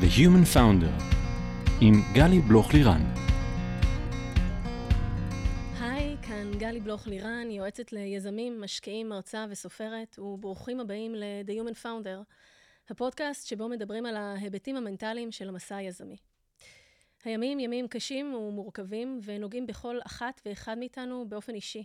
[0.00, 1.02] The Human Founder
[1.80, 3.00] עם גלי בלוך-לירן.
[5.80, 12.18] היי, כאן גלי בלוך-לירן, יועצת ליזמים, משקיעים, מרצה וסופרת, וברוכים הבאים ל-The Human Founder,
[12.88, 16.16] הפודקאסט שבו מדברים על ההיבטים המנטליים של המסע היזמי.
[17.24, 21.84] הימים ימים קשים ומורכבים ונוגעים בכל אחת ואחד מאיתנו באופן אישי.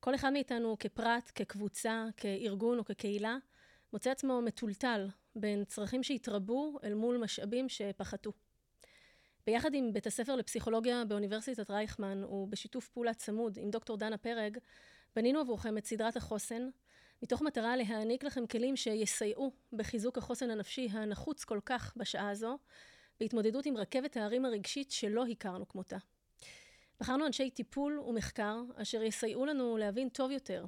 [0.00, 3.36] כל אחד מאיתנו כפרט, כקבוצה, כארגון או כקהילה,
[3.92, 8.32] מוצא עצמו מטולטל בין צרכים שהתרבו אל מול משאבים שפחתו.
[9.46, 14.58] ביחד עם בית הספר לפסיכולוגיה באוניברסיטת רייכמן ובשיתוף פעולה צמוד עם דוקטור דנה פרג,
[15.16, 16.68] בנינו עבורכם את סדרת החוסן,
[17.22, 22.58] מתוך מטרה להעניק לכם כלים שיסייעו בחיזוק החוסן הנפשי הנחוץ כל כך בשעה הזו,
[23.20, 25.96] בהתמודדות עם רכבת ההרים הרגשית שלא הכרנו כמותה.
[27.00, 30.66] בחרנו אנשי טיפול ומחקר אשר יסייעו לנו להבין טוב יותר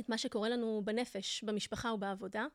[0.00, 2.46] את מה שקורה לנו בנפש, במשפחה ובעבודה,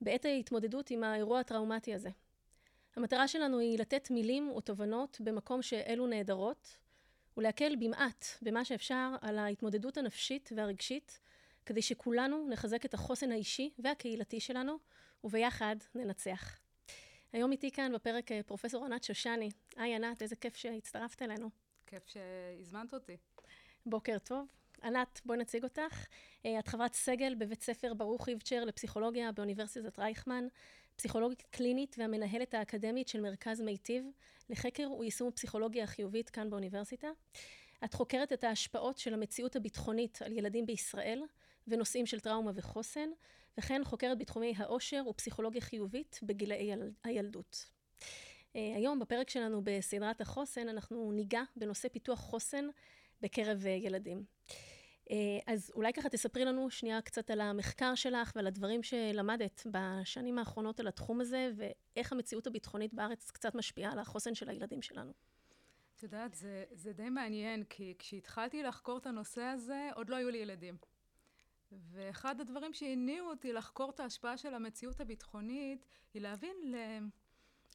[0.00, 2.10] בעת ההתמודדות עם האירוע הטראומטי הזה.
[2.96, 6.76] המטרה שלנו היא לתת מילים ותובנות במקום שאלו נהדרות,
[7.36, 11.20] ולהקל במעט, במה שאפשר, על ההתמודדות הנפשית והרגשית,
[11.66, 14.78] כדי שכולנו נחזק את החוסן האישי והקהילתי שלנו,
[15.24, 16.58] וביחד ננצח.
[17.32, 19.50] היום איתי כאן בפרק פרופסור ענת שושני.
[19.76, 21.50] היי ענת, איזה כיף שהצטרפת אלינו.
[21.86, 23.16] כיף שהזמנת אותי.
[23.86, 24.46] בוקר טוב.
[24.82, 26.06] ענת, בואי נציג אותך.
[26.40, 30.46] את חברת סגל בבית ספר ברוך איבצ'ר לפסיכולוגיה באוניברסיטת רייכמן,
[30.96, 34.04] פסיכולוגית קלינית והמנהלת האקדמית של מרכז מיטיב
[34.50, 37.08] לחקר ויישום הפסיכולוגיה החיובית כאן באוניברסיטה.
[37.84, 41.22] את חוקרת את ההשפעות של המציאות הביטחונית על ילדים בישראל
[41.68, 43.08] ונושאים של טראומה וחוסן,
[43.58, 46.72] וכן חוקרת בתחומי העושר ופסיכולוגיה חיובית בגילאי
[47.04, 47.66] הילדות.
[48.54, 52.66] היום בפרק שלנו בסדרת החוסן אנחנו ניגע בנושא פיתוח חוסן
[53.20, 54.24] בקרב ילדים.
[55.46, 60.80] אז אולי ככה תספרי לנו שנייה קצת על המחקר שלך ועל הדברים שלמדת בשנים האחרונות
[60.80, 65.12] על התחום הזה ואיך המציאות הביטחונית בארץ קצת משפיעה על החוסן של הילדים שלנו.
[65.96, 70.30] את יודעת, זה, זה די מעניין כי כשהתחלתי לחקור את הנושא הזה עוד לא היו
[70.30, 70.76] לי ילדים.
[71.72, 76.56] ואחד הדברים שהניעו אותי לחקור את ההשפעה של המציאות הביטחונית היא להבין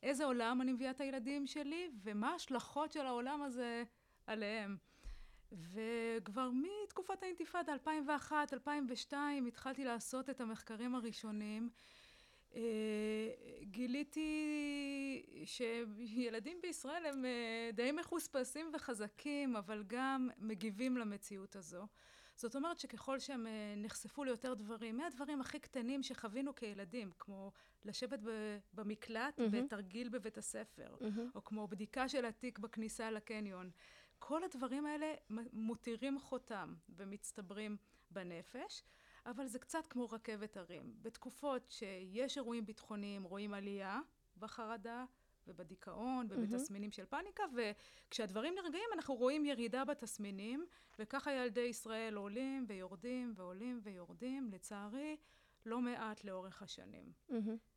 [0.04, 3.84] לאיזה עולם אני מביאה את הילדים שלי ומה ההשלכות של העולם הזה
[4.28, 4.78] עליהם.
[5.52, 6.50] וכבר
[6.84, 11.70] מתקופת האינתיפאדה 2001, 2002 התחלתי לעשות את המחקרים הראשונים.
[13.62, 14.32] גיליתי
[15.46, 17.26] שילדים בישראל הם
[17.74, 21.88] די מחוספסים וחזקים אבל גם מגיבים למציאות הזו.
[22.36, 23.48] זאת אומרת שככל שהם
[23.78, 27.52] נחשפו ליותר דברים, מהדברים הכי קטנים שחווינו כילדים, כמו
[27.86, 28.20] לשבת
[28.74, 29.44] במקלט mm-hmm.
[29.52, 31.36] בתרגיל בבית הספר, mm-hmm.
[31.36, 33.70] או כמו בדיקה של התיק בכניסה לקניון,
[34.24, 35.14] כל הדברים האלה
[35.54, 37.78] מותירים חותם ומצטברים
[38.12, 38.84] בנפש,
[39.26, 40.94] אבל זה קצת כמו רכבת הרים.
[41.02, 44.00] בתקופות שיש אירועים ביטחוניים רואים עלייה
[44.38, 45.06] בחרדה
[45.48, 46.96] ובדיכאון ובתסמינים mm-hmm.
[46.96, 47.44] של פאניקה,
[48.08, 50.66] וכשהדברים נרגעים אנחנו רואים ירידה בתסמינים,
[51.00, 55.18] וככה ילדי ישראל עולים ויורדים ועולים ויורדים, לצערי,
[55.66, 57.12] לא מעט לאורך השנים.
[57.30, 57.71] Mm-hmm.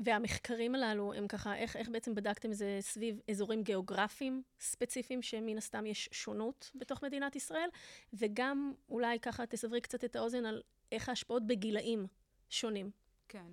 [0.00, 5.86] והמחקרים הללו הם ככה, איך, איך בעצם בדקתם זה סביב אזורים גיאוגרפיים ספציפיים שמן הסתם
[5.86, 7.68] יש שונות בתוך מדינת ישראל,
[8.12, 10.62] וגם אולי ככה תסברי קצת את האוזן על
[10.92, 12.06] איך ההשפעות בגילאים
[12.50, 12.90] שונים.
[13.28, 13.46] כן.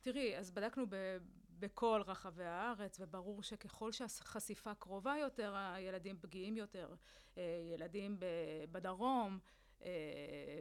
[0.00, 1.16] תראי, אז בדקנו ב...
[1.58, 6.94] בכל רחבי הארץ, וברור שככל שהחשיפה קרובה יותר, הילדים פגיעים יותר.
[7.74, 8.16] ילדים
[8.70, 9.38] בדרום,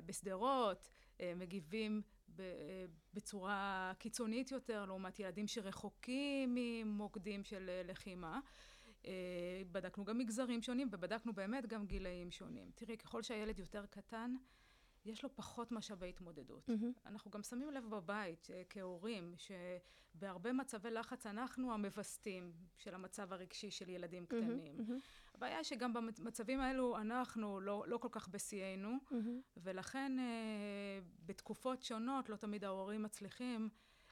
[0.05, 0.89] בשדרות,
[1.35, 2.01] מגיבים
[3.13, 8.39] בצורה קיצונית יותר לעומת ילדים שרחוקים ממוקדים של לחימה.
[9.71, 12.71] בדקנו גם מגזרים שונים ובדקנו באמת גם גילאים שונים.
[12.75, 14.35] תראי, ככל שהילד יותר קטן,
[15.05, 16.69] יש לו פחות משאבי התמודדות.
[16.69, 17.07] Mm-hmm.
[17.09, 23.89] אנחנו גם שמים לב בבית כהורים שבהרבה מצבי לחץ אנחנו המווסתים של המצב הרגשי של
[23.89, 24.79] ילדים קטנים.
[24.79, 25.24] Mm-hmm.
[25.35, 29.15] הבעיה היא שגם במצבים האלו אנחנו לא, לא כל כך בשיאנו, mm-hmm.
[29.57, 33.69] ולכן אה, בתקופות שונות לא תמיד ההורים מצליחים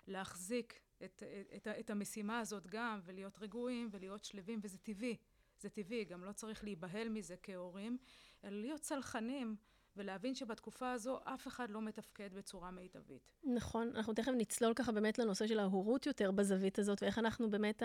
[0.08, 5.18] להחזיק את, את, את, את המשימה הזאת גם, ולהיות רגועים ולהיות שלווים, וזה טבעי.
[5.60, 7.98] זה טבעי, גם לא צריך להיבהל מזה כהורים,
[8.44, 9.56] אלא להיות צלחנים.
[9.98, 13.32] ולהבין שבתקופה הזו אף אחד לא מתפקד בצורה מיטבית.
[13.44, 17.84] נכון, אנחנו תכף נצלול ככה באמת לנושא של ההורות יותר בזווית הזאת, ואיך אנחנו באמת,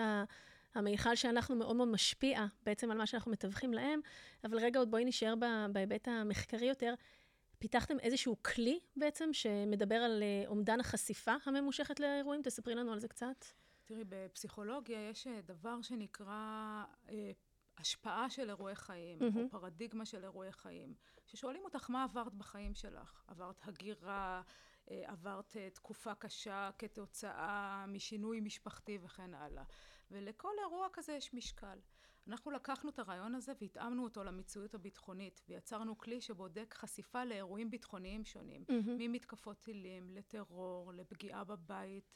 [0.75, 3.99] המיכל שאנחנו מאוד מאוד משפיע בעצם על מה שאנחנו מתווכים להם,
[4.43, 5.33] אבל רגע עוד בואי נשאר
[5.71, 6.93] בהיבט המחקרי יותר.
[7.59, 12.41] פיתחתם איזשהו כלי בעצם שמדבר על אה, אומדן החשיפה הממושכת לאירועים?
[12.41, 13.45] תספרי לנו על זה קצת.
[13.85, 17.31] תראי, בפסיכולוגיה יש אה, דבר שנקרא אה,
[17.77, 19.37] השפעה של אירועי חיים, mm-hmm.
[19.37, 20.93] או פרדיגמה של אירועי חיים,
[21.25, 23.23] ששואלים אותך מה עברת בחיים שלך.
[23.27, 24.41] עברת הגירה,
[24.87, 29.63] עברת תקופה קשה כתוצאה משינוי משפחתי וכן הלאה.
[30.11, 31.79] ולכל אירוע כזה יש משקל.
[32.27, 38.25] אנחנו לקחנו את הרעיון הזה והתאמנו אותו למציאות הביטחונית, ויצרנו כלי שבודק חשיפה לאירועים ביטחוניים
[38.25, 38.89] שונים, mm-hmm.
[38.97, 42.11] ממתקפות טילים, לטרור, לפגיעה בבית,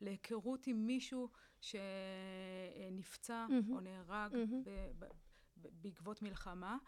[0.00, 1.28] להיכרות עם מישהו
[1.60, 3.72] שנפצע mm-hmm.
[3.72, 4.54] או נהרג mm-hmm.
[4.64, 6.78] ב- ב- בעקבות מלחמה.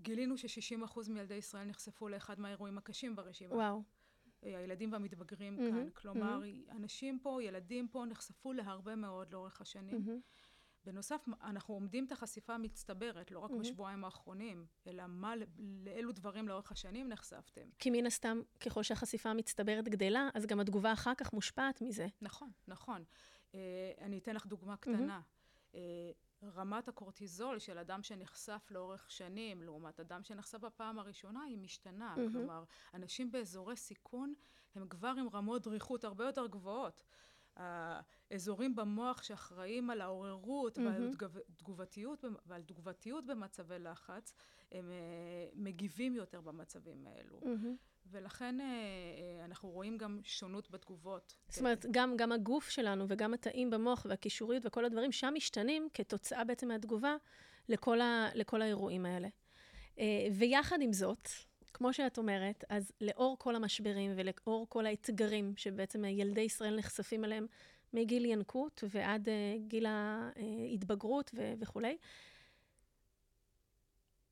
[0.00, 3.54] גילינו ש-60% מילדי ישראל נחשפו לאחד מהאירועים הקשים ברשימה.
[3.54, 3.82] וואו.
[4.42, 5.72] הילדים והמתבגרים mm-hmm.
[5.72, 5.90] כאן.
[5.90, 6.76] כלומר, mm-hmm.
[6.76, 9.96] אנשים פה, ילדים פה, נחשפו להרבה מאוד לאורך השנים.
[9.96, 10.48] Mm-hmm.
[10.84, 13.58] בנוסף, אנחנו עומדים את החשיפה המצטברת, לא רק mm-hmm.
[13.60, 17.68] בשבועיים האחרונים, אלא מה, לאילו דברים לאורך השנים נחשפתם.
[17.78, 22.06] כי מן הסתם, ככל שהחשיפה המצטברת גדלה, אז גם התגובה אחר כך מושפעת מזה.
[22.22, 23.04] נכון, נכון.
[23.52, 23.54] Uh,
[24.00, 25.20] אני אתן לך דוגמה קטנה.
[25.20, 25.74] Mm-hmm.
[26.42, 32.14] רמת הקורטיזול של אדם שנחשף לאורך שנים, לעומת אדם שנחשף בפעם הראשונה, היא משתנה.
[32.14, 32.32] Mm-hmm.
[32.32, 32.64] כלומר,
[32.94, 34.34] אנשים באזורי סיכון
[34.74, 37.04] הם כבר עם רמות דריכות הרבה יותר גבוהות.
[37.56, 40.82] האזורים במוח שאחראים על העוררות mm-hmm.
[40.82, 41.14] ועל
[41.56, 44.32] תגובתיות, ועל תגובתיות במצבי לחץ,
[44.72, 47.40] הם uh, מגיבים יותר במצבים האלו.
[47.40, 47.87] Mm-hmm.
[48.10, 51.36] ולכן uh, uh, אנחנו רואים גם שונות בתגובות.
[51.48, 56.44] זאת אומרת, גם, גם הגוף שלנו וגם התאים במוח והקישוריות וכל הדברים שם משתנים כתוצאה
[56.44, 57.16] בעצם מהתגובה
[57.68, 59.28] לכל, ה, לכל האירועים האלה.
[59.96, 60.00] Uh,
[60.32, 61.28] ויחד עם זאת,
[61.72, 67.46] כמו שאת אומרת, אז לאור כל המשברים ולאור כל האתגרים שבעצם ילדי ישראל נחשפים אליהם
[67.92, 69.28] מגיל ינקות ועד
[69.68, 71.52] גיל ההתבגרות ו-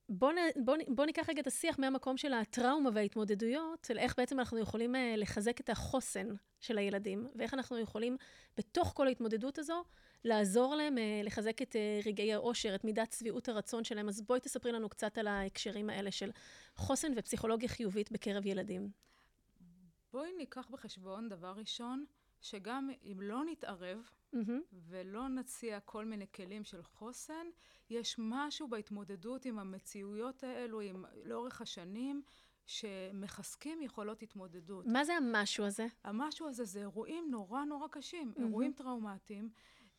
[0.08, 0.32] בואו
[0.64, 4.94] בוא, בוא ניקח רגע את השיח מהמקום של הטראומה וההתמודדויות, של איך בעצם אנחנו יכולים
[4.94, 6.28] uh, לחזק את החוסן
[6.60, 8.16] של הילדים, ואיך אנחנו יכולים
[8.56, 9.84] בתוך כל ההתמודדות הזו
[10.24, 14.08] לעזור להם uh, לחזק את uh, רגעי האושר, את מידת שביעות הרצון שלהם.
[14.08, 16.30] אז בואי תספרי לנו קצת על ההקשרים האלה של
[16.76, 18.90] חוסן ופסיכולוגיה חיובית בקרב ילדים.
[20.12, 22.04] בואי ניקח בחשבון, דבר ראשון,
[22.40, 24.38] שגם אם לא נתערב mm-hmm.
[24.72, 27.46] ולא נציע כל מיני כלים של חוסן,
[27.90, 32.22] יש משהו בהתמודדות עם המציאויות האלו, עם, לאורך השנים,
[32.66, 34.86] שמחזקים יכולות התמודדות.
[34.86, 35.86] מה זה המשהו הזה?
[36.04, 38.40] המשהו הזה זה אירועים נורא נורא קשים, mm-hmm.
[38.40, 39.50] אירועים טראומטיים,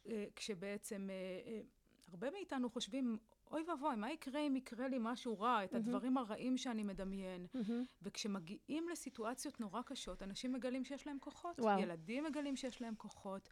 [0.08, 1.62] אה, כשבעצם אה, אה,
[2.08, 3.18] הרבה מאיתנו חושבים,
[3.52, 5.78] אוי ואבוי, מה יקרה אם יקרה לי משהו רע, את mm-hmm.
[5.78, 7.46] הדברים הרעים שאני מדמיין.
[7.56, 7.72] Mm-hmm.
[8.02, 11.80] וכשמגיעים לסיטואציות נורא קשות, אנשים מגלים שיש להם כוחות, וואו.
[11.80, 13.50] ילדים מגלים שיש להם כוחות,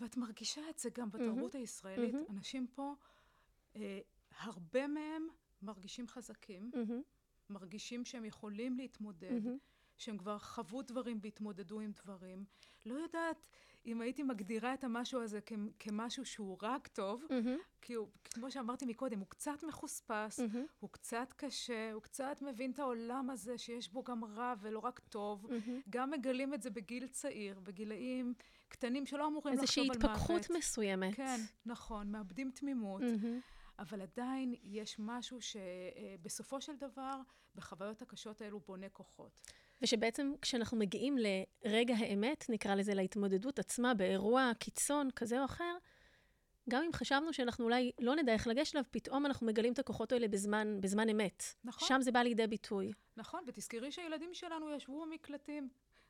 [0.00, 1.58] ואת מרגישה את זה גם בתרבות mm-hmm.
[1.58, 2.14] הישראלית.
[2.14, 2.32] Mm-hmm.
[2.32, 2.94] אנשים פה,
[3.76, 4.00] אה,
[4.38, 5.28] הרבה מהם
[5.62, 7.50] מרגישים חזקים, mm-hmm.
[7.50, 9.58] מרגישים שהם יכולים להתמודד, mm-hmm.
[9.98, 12.44] שהם כבר חוו דברים והתמודדו עם דברים.
[12.86, 13.46] לא יודעת
[13.86, 17.60] אם הייתי מגדירה את המשהו הזה כ- כמשהו שהוא רק טוב, mm-hmm.
[17.82, 20.56] כי הוא, כמו שאמרתי מקודם, הוא קצת מחוספס, mm-hmm.
[20.78, 24.98] הוא קצת קשה, הוא קצת מבין את העולם הזה שיש בו גם רע ולא רק
[24.98, 25.46] טוב.
[25.46, 25.70] Mm-hmm.
[25.90, 28.34] גם מגלים את זה בגיל צעיר, בגילאים
[28.68, 29.96] קטנים שלא אמורים לחשוב על מוות.
[30.04, 31.14] איזושהי התפכחות מסוימת.
[31.14, 33.02] כן, נכון, מאבדים תמימות.
[33.02, 33.56] Mm-hmm.
[33.78, 37.20] אבל עדיין יש משהו שבסופו של דבר,
[37.54, 39.40] בחוויות הקשות האלו בונה כוחות.
[39.82, 45.76] ושבעצם כשאנחנו מגיעים לרגע האמת, נקרא לזה להתמודדות עצמה באירוע קיצון כזה או אחר,
[46.68, 50.12] גם אם חשבנו שאנחנו אולי לא נדע איך לגשת אליו, פתאום אנחנו מגלים את הכוחות
[50.12, 51.42] האלה בזמן, בזמן אמת.
[51.64, 51.88] נכון.
[51.88, 52.92] שם זה בא לידי ביטוי.
[53.16, 55.68] נכון, ותזכרי שהילדים שלנו ישבו במקלטים.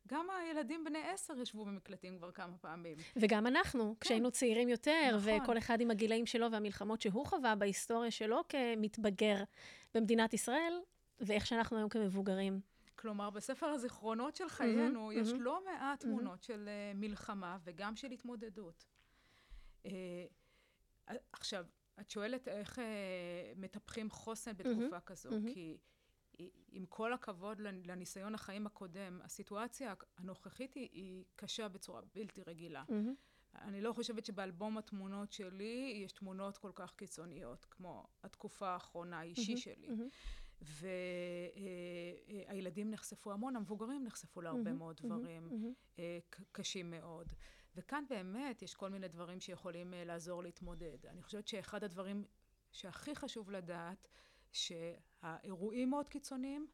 [0.09, 2.97] גם הילדים בני עשר ישבו במקלטים כבר כמה פעמים.
[3.17, 4.05] וגם אנחנו, כן.
[4.05, 5.41] כשהיינו צעירים יותר, נכון.
[5.43, 9.37] וכל אחד עם הגילאים שלו והמלחמות שהוא חווה בהיסטוריה שלו כמתבגר
[9.95, 10.81] במדינת ישראל,
[11.21, 12.61] ואיך שאנחנו היום כמבוגרים.
[12.97, 15.39] כלומר, בספר הזיכרונות של חיינו, mm-hmm, יש mm-hmm.
[15.39, 16.47] לא מעט תמונות mm-hmm.
[16.47, 18.87] של uh, מלחמה וגם של התמודדות.
[19.83, 19.89] Uh,
[21.33, 21.67] עכשיו,
[22.01, 22.83] את שואלת איך uh,
[23.57, 25.55] מטפחים חוסן בתקופה mm-hmm, כזו, mm-hmm.
[25.55, 25.79] כי
[26.69, 32.85] עם כל הכבוד לניסיון החיים הקודם, הסיטואציה הנוכחית היא, היא קשה בצורה בלתי רגילה.
[32.89, 33.27] Mm-hmm.
[33.55, 39.55] אני לא חושבת שבאלבום התמונות שלי יש תמונות כל כך קיצוניות, כמו התקופה האחרונה האישי
[39.55, 39.89] mm-hmm, שלי.
[39.89, 40.46] Mm-hmm.
[42.49, 45.49] והילדים נחשפו המון, המבוגרים נחשפו להרבה מאוד דברים
[46.53, 47.33] קשים מאוד.
[47.77, 51.07] וכאן באמת יש כל מיני דברים שיכולים אה, לעזור להתמודד.
[51.07, 52.25] אני חושבת שאחד הדברים
[52.73, 54.09] שהכי חשוב לדעת,
[54.53, 56.67] שהאירועים מאוד קיצוניים,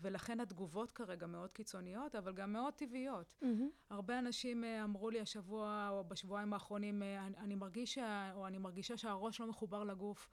[0.00, 3.34] ולכן התגובות כרגע מאוד קיצוניות, אבל גם מאוד טבעיות.
[3.42, 3.46] Mm-hmm.
[3.90, 7.98] הרבה אנשים אה, אמרו לי השבוע או בשבועיים האחרונים, אני, אני מרגיש,
[8.34, 10.28] או אני מרגישה שהראש לא מחובר לגוף.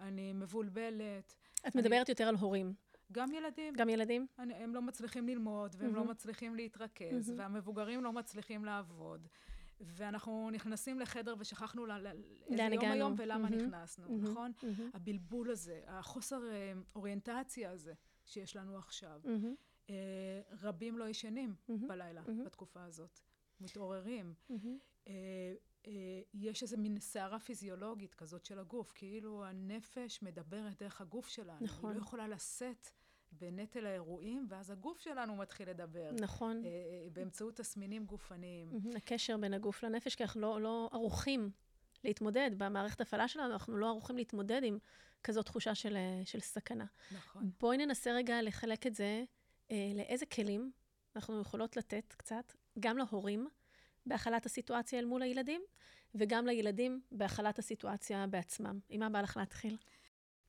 [0.00, 1.36] אני מבולבלת.
[1.54, 1.82] את אני...
[1.82, 2.74] מדברת יותר על הורים.
[3.12, 3.74] גם ילדים.
[3.74, 4.26] גם ילדים?
[4.38, 5.96] אני, הם לא מצליחים ללמוד, והם mm-hmm.
[5.96, 7.34] לא מצליחים להתרכז, mm-hmm.
[7.36, 9.28] והמבוגרים לא מצליחים לעבוד.
[9.80, 12.06] ואנחנו נכנסים לחדר ושכחנו ל- ל-
[12.50, 12.94] איזה יום הגענו?
[12.94, 13.54] היום ולמה mm-hmm.
[13.54, 14.30] נכנסנו, mm-hmm.
[14.30, 14.52] נכון?
[14.60, 14.82] Mm-hmm.
[14.94, 19.20] הבלבול הזה, החוסר אה, אוריינטציה הזה שיש לנו עכשיו.
[19.24, 19.90] Mm-hmm.
[19.90, 21.88] אה, רבים לא ישנים מהמם.
[21.88, 22.44] בלילה מהמם.
[22.44, 23.20] בתקופה הזאת,
[23.60, 24.34] מתעוררים.
[24.50, 24.56] אה,
[25.08, 25.54] אה,
[26.34, 31.58] יש איזו מין סערה פיזיולוגית כזאת של הגוף, כאילו הנפש מדברת דרך הגוף שלנו.
[31.60, 31.90] נכון.
[31.90, 32.90] היא לא יכולה לשאת
[33.32, 36.10] בנטל האירועים, ואז הגוף שלנו מתחיל לדבר.
[36.20, 36.62] נכון.
[36.64, 38.70] אה, אה, באמצעות תסמינים גופניים.
[38.96, 41.50] הקשר בין הגוף לנפש, כי אנחנו לא, לא ערוכים
[42.04, 42.50] להתמודד.
[42.58, 44.78] במערכת הפעלה שלנו אנחנו לא ערוכים להתמודד עם
[45.24, 46.84] כזאת תחושה של, אה, של סכנה.
[47.14, 47.50] נכון.
[47.60, 49.24] בואי ננסה רגע לחלק את זה
[49.70, 50.72] אה, לאיזה כלים
[51.16, 53.48] אנחנו יכולות לתת קצת, גם להורים
[54.06, 55.62] בהכלת הסיטואציה אל מול הילדים,
[56.14, 58.78] וגם לילדים בהכלת הסיטואציה בעצמם.
[58.88, 59.76] עם מה בא לך להתחיל?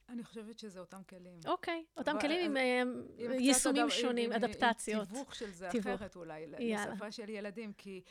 [0.09, 1.39] אני חושבת שזה אותם כלים.
[1.47, 2.81] אוקיי, אותם אבל- כלים עם אה,
[3.17, 5.07] עם יישומים אדפ- שונים, עם- אדפטציות.
[5.09, 5.87] עם תיווך של זה תיווך.
[5.87, 6.93] אחרת אולי, יאללה.
[6.93, 8.01] לשפה של ילדים, כי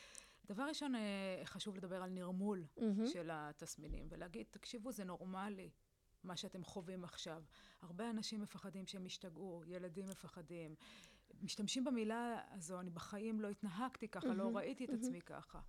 [0.45, 1.01] דבר ראשון, אה,
[1.45, 3.07] חשוב לדבר על נרמול מהמם.
[3.07, 5.69] של התסמינים, ולהגיד, תקשיבו, זה נורמלי.
[6.23, 7.43] מה שאתם חווים עכשיו.
[7.81, 10.75] הרבה אנשים מפחדים שהם ישתגעו, ילדים מפחדים.
[11.41, 15.03] משתמשים במילה הזו, אני בחיים לא התנהגתי ככה, לא מהמם, ראיתי את מהמם.
[15.03, 15.59] עצמי ככה.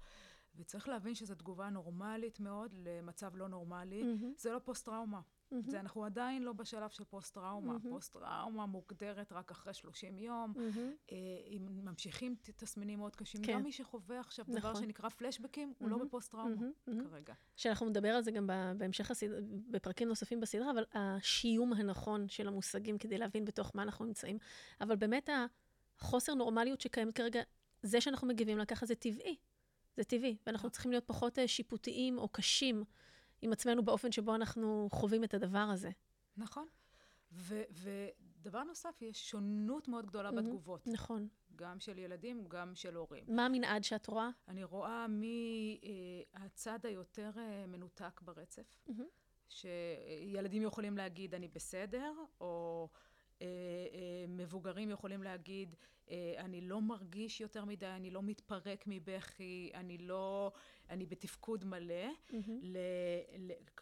[0.57, 4.03] וצריך להבין שזו תגובה נורמלית מאוד למצב לא נורמלי.
[4.03, 4.33] מהמם.
[4.37, 5.21] זה לא פוסט-טראומה.
[5.51, 5.71] מהמם.
[5.71, 7.73] זה אנחנו עדיין לא בשלב של פוסט-טראומה.
[7.73, 7.91] מהמם.
[7.91, 10.55] פוסט-טראומה מוגדרת רק אחרי 30 יום.
[11.13, 13.43] אה, אם ממשיכים תסמינים מאוד קשים.
[13.43, 13.53] כן.
[13.53, 14.83] גם מי שחווה עכשיו דבר נכון.
[14.83, 15.99] שנקרא פלשבקים, הוא לא.
[15.99, 16.67] בפוסט-טראומה.
[16.87, 17.09] מהמם.
[17.11, 17.35] כרגע.
[17.57, 19.39] שאנחנו נדבר על זה גם בהמשך הסדרה,
[19.71, 24.39] בפרקים נוספים בסדרה, אבל השיום הנכון של המושגים כדי להבין בתוך מה אנחנו נמצאים.
[24.81, 25.31] אבל באמת
[25.99, 27.41] החוסר נורמליות שקיימת כרגע,
[27.83, 29.37] זה שאנחנו מגיבים לה ככה זה טבעי.
[29.97, 32.85] זה טבעי, ואנחנו צריכים להיות פחות אה, שיפוטיים או קשים
[33.43, 35.91] עם עצמנו באופן שבו אנחנו חווים את הדבר הזה.
[36.37, 36.67] נכון.
[37.33, 40.47] ו- ודבר נוסף, יש שונות מאוד גדולה מהמם.
[40.47, 40.87] בתגובות.
[40.87, 41.29] נכון.
[41.57, 43.25] גם של ילדים, גם של הורים.
[43.29, 44.31] מה המנעד שאת רואה?
[44.49, 49.05] אני רואה מהצד היותר אה, מנותק ברצף, מהמם.
[49.49, 52.89] שילדים יכולים להגיד אני בסדר, או
[53.43, 55.77] אה, אה, מבוגרים יכולים להגיד
[56.11, 60.53] אה, אני לא מרגיש יותר מדי, אני לא מתפרק מבכי, אני לא,
[60.91, 62.61] אני בתפקוד מלא, מהמם.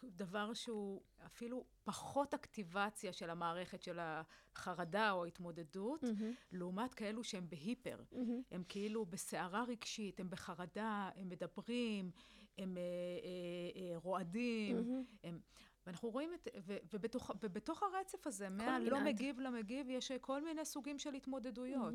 [0.03, 6.33] לדבר שהוא אפילו פחות אקטיבציה של המערכת של החרדה או ההתמודדות, מהמם.
[6.51, 8.03] לעומת כאלו שהם בהיפר.
[8.11, 8.41] מהמם.
[8.51, 12.11] הם כאילו בסערה רגשית, הם בחרדה, הם מדברים,
[12.57, 15.03] הם אה, אה, אה, רועדים, מהמם.
[15.23, 15.39] הם...
[15.87, 16.47] ואנחנו רואים את...
[16.65, 18.99] ו, ובתוך, ובתוך הרצף הזה, מהלא.
[19.03, 21.93] מגיב למגיב, יש אה, כל מיני סוגים של התמודדויות.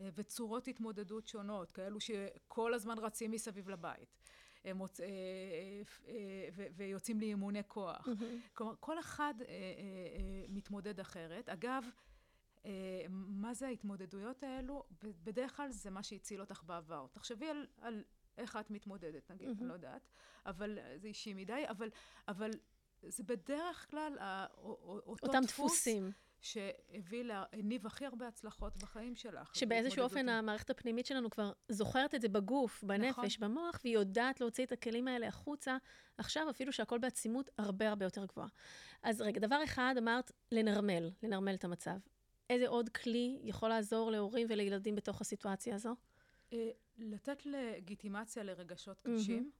[0.00, 4.16] אה, וצורות התמודדות שונות, כאלו שכל הזמן רצים מסביב לבית.
[4.70, 5.00] הם מוצ...
[5.00, 5.10] אה, אה,
[6.08, 8.08] אה, ו- ויוצאים לאימוני כוח.
[8.08, 8.40] מהמם.
[8.54, 11.48] כלומר, כל אחד אה, אה, אה, מתמודד אחרת.
[11.48, 11.84] אגב,
[12.66, 12.70] אה,
[13.10, 14.84] מה זה ההתמודדויות האלו?
[15.02, 17.06] בדרך כלל זה מה שהציל אותך בעבר.
[17.12, 18.04] תחשבי על, על
[18.38, 19.60] איך את מתמודדת, נגיד, מהמם.
[19.60, 20.08] אני לא יודעת,
[20.46, 21.90] אבל אה, זה אישי מדי, אבל,
[22.28, 22.50] אבל
[23.02, 24.16] זה בדרך כלל
[24.62, 26.10] אותו אותם דפוס דפוסים.
[26.40, 29.56] שהביא, לה- הניב הכי הרבה הצלחות בחיים שלך.
[29.56, 33.48] שבאיזשהו אופן המערכת הפנימית שלנו כבר זוכרת את זה בגוף, בנפש, נכון.
[33.50, 35.76] במוח, והיא יודעת להוציא את הכלים האלה החוצה,
[36.18, 38.48] עכשיו אפילו שהכל בעצימות הרבה הרבה יותר גבוהה.
[39.02, 41.96] אז רגע, דבר אחד, אמרת לנרמל, לנרמל את המצב.
[42.50, 45.94] איזה עוד כלי יכול לעזור להורים ולילדים בתוך הסיטואציה הזו?
[46.52, 49.00] אה, לתת לגיטימציה לרגשות.
[49.00, 49.50] קשים,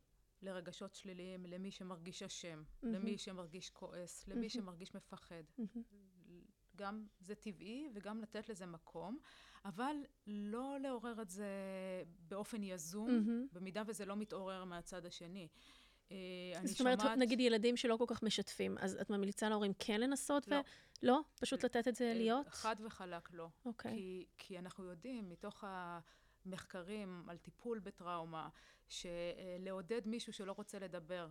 [0.43, 2.95] לרגשות שליליים, למי שמרגיש אשם, מהמם.
[2.95, 4.49] למי שמרגיש כועס, למי מהמם.
[4.49, 5.43] שמרגיש מפחד.
[5.59, 5.83] מהמם.
[6.79, 9.19] גם זה טבעי וגם לתת לזה מקום,
[9.65, 11.49] אבל לא לעורר את זה
[12.29, 13.47] באופן יזום, מהמם.
[13.53, 15.49] במידה וזה לא מתעורר מהצד השני.
[16.11, 16.17] אה,
[16.65, 17.19] זאת אומרת, שומעת...
[17.19, 20.49] נגיד ילדים שלא כל כך משתפים, אז את ממליצה להורים כן לנסות?
[20.49, 20.57] לא.
[20.57, 20.61] ו...
[21.03, 21.21] לא?
[21.41, 22.49] פשוט לתת את זה אה, להיות?
[22.49, 23.49] חד וחלק לא.
[23.65, 23.93] אוקיי.
[23.93, 25.65] כי, כי אנחנו יודעים מתוך
[26.47, 28.49] המחקרים על טיפול בטראומה,
[28.89, 31.29] שלעודד מישהו שלא רוצה לדבר,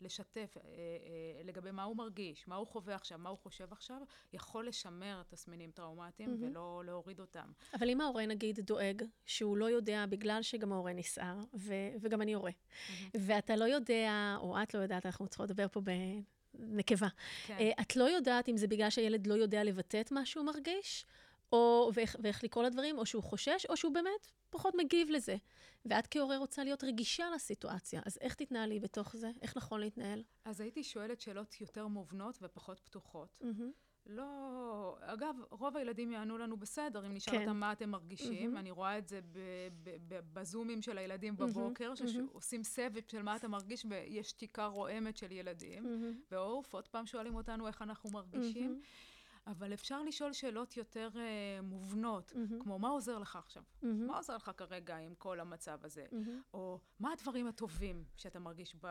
[0.00, 3.96] לשתף אה, אה, לגבי מה הוא מרגיש, מה הוא חווה עכשיו, מה הוא חושב עכשיו,
[4.32, 6.50] יכול לשמר תסמינים טראומטיים מהמם.
[6.50, 7.52] ולא להוריד אותם.
[7.74, 12.32] אבל אם ההורה נגיד דואג שהוא לא יודע, בגלל שגם ההורה נסער, ו- וגם אני
[12.32, 12.52] הורה,
[13.14, 17.08] ואתה לא יודע, או את לא יודעת, אנחנו צריכות לדבר פה בנקבה,
[17.46, 17.56] כן.
[17.60, 21.06] אה, את לא יודעת אם זה בגלל שהילד לא יודע לבטא את מה שהוא מרגיש,
[21.52, 25.36] או ואיך, ואיך לקרוא לדברים, או שהוא חושש, או שהוא באמת פחות מגיב לזה.
[25.86, 29.30] ואת כהורה רוצה להיות רגישה לסיטואציה, אז איך תתנהלי בתוך זה?
[29.42, 30.22] איך נכון להתנהל?
[30.44, 33.36] אז הייתי שואלת שאלות יותר מובנות ופחות פתוחות.
[33.40, 33.72] מהמם.
[34.06, 34.96] לא...
[35.00, 37.40] אגב, רוב הילדים יענו לנו בסדר, אם נשאל כן.
[37.40, 38.42] אותם מה אתם מרגישים.
[38.44, 38.56] מהמם.
[38.56, 39.38] אני רואה את זה ב-
[39.84, 42.28] ב- ב- בזומים של הילדים בבוקר, מהמם.
[42.28, 45.82] שעושים סבב של מה אתה מרגיש, ויש שתיקה רועמת של ילדים.
[45.84, 46.20] מהמם.
[46.30, 48.70] ועוף, עוד פעם שואלים אותנו איך אנחנו מרגישים.
[48.70, 48.80] מהמם.
[49.48, 52.62] אבל אפשר לשאול שאלות יותר uh, מובנות, מהמם.
[52.62, 53.62] כמו מה עוזר לך עכשיו?
[53.82, 54.06] מהמם.
[54.06, 56.06] מה עוזר לך כרגע עם כל המצב הזה?
[56.12, 56.42] מהמם.
[56.54, 58.86] או מה הדברים הטובים שאתה מרגיש ב,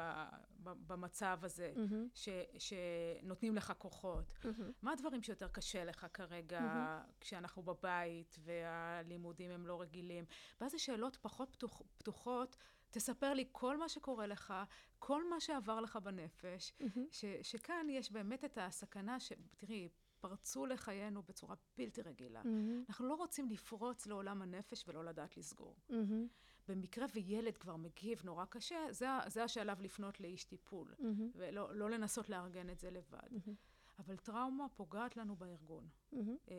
[0.64, 2.08] ב, במצב הזה, מהמם.
[2.14, 4.34] ש, שנותנים לך כוחות?
[4.44, 4.72] מהמם.
[4.82, 7.02] מה הדברים שיותר קשה לך כרגע מהמם.
[7.20, 10.26] כשאנחנו בבית והלימודים הם לא רגילים?
[10.62, 12.58] ואז זה שאלות פחות פתוח, פתוחות.
[12.92, 14.54] תספר לי כל מה שקורה לך,
[15.00, 17.08] כל מה שעבר לך בנפש, מהמם.
[17.12, 19.32] ש, שכאן יש באמת את הסכנה ש...
[19.58, 19.90] תראי,
[20.30, 22.42] פרצו לחיינו בצורה בלתי רגילה.
[22.44, 22.84] מהמם.
[22.90, 25.76] אנחנו לא רוצים לפרוץ לעולם הנפש ולא לדעת לסגור.
[25.90, 26.28] מהמם.
[26.68, 31.32] במקרה וילד כבר מגיב נורא קשה, זה, זה השלב לפנות לאיש טיפול, מהמם.
[31.36, 33.28] ולא לא לנסות לארגן את זה לבד.
[33.32, 33.56] מהמם.
[34.00, 35.88] אבל טראומה פוגעת לנו בארגון.
[36.12, 36.38] מהמם.
[36.52, 36.56] אה,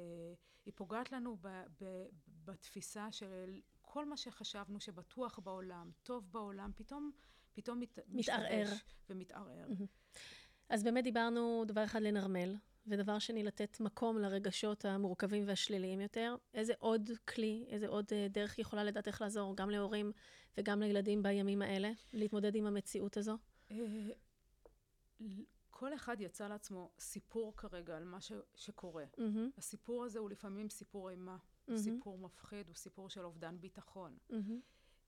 [0.67, 1.49] היא פוגעת לנו ב,
[1.83, 2.07] ב,
[2.45, 7.11] בתפיסה של כל מה שחשבנו שבטוח בעולם, טוב בעולם, פתאום,
[7.53, 8.67] פתאום מת, מתערער.
[9.11, 9.69] ומתערער.
[9.69, 9.87] מהמם.
[10.69, 12.57] אז באמת דיברנו דבר אחד לנרמל,
[12.89, 16.37] ודבר שני לתת מקום לרגשות המורכבים והשליליים יותר.
[16.55, 20.13] איזה עוד כלי, איזה עוד אה, דרך יכולה לדעת איך לעזור גם להורים
[20.59, 23.37] וגם לילדים בימים האלה, להתמודד עם המציאות הזו?
[23.71, 23.77] אה,
[25.71, 29.05] כל אחד יצא לעצמו סיפור כרגע על מה ש, שקורה.
[29.19, 29.51] מהמם.
[29.59, 31.37] הסיפור הזה הוא לפעמים סיפור אימה,
[31.69, 31.81] מהמם.
[31.81, 34.17] סיפור מפחיד, הוא סיפור של אובדן ביטחון.
[34.31, 34.61] מהמם.